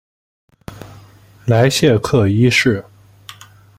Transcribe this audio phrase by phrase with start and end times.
[1.45, 2.83] 莱谢克一世。